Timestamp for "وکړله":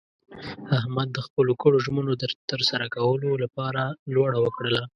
4.41-4.83